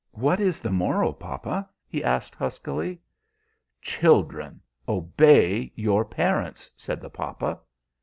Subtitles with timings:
[0.13, 2.99] "What is the moral, papa?" he asked, huskily.
[3.83, 7.59] "Children, obey your parents," said the papa.